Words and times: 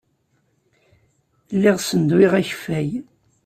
Lliɣ 1.55 1.77
ssenduyeɣ 1.79 2.33
akeffay. 2.39 2.89